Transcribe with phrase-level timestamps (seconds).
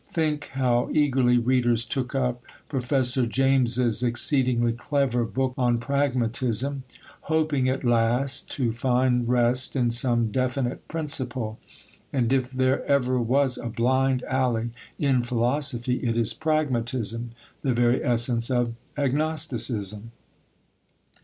[0.09, 6.81] Think how eagerly readers took up Professor James's exceedingly clever book on Pragmatism,
[7.29, 11.59] hoping at last to find rest in some definite principle.
[12.11, 18.03] And if there ever was a blind alley in philosophy, it is Pragmatism the very
[18.03, 20.09] essence of agnosticism.